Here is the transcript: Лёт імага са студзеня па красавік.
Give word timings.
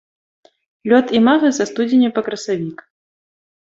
Лёт 0.93 1.13
імага 1.21 1.53
са 1.61 1.69
студзеня 1.73 2.09
па 2.19 2.29
красавік. 2.31 2.77